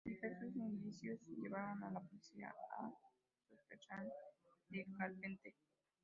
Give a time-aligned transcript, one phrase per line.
[0.03, 2.91] Diversos indicios llevaron a la policía a
[3.47, 4.03] sospechar
[4.69, 5.53] de Carpenter.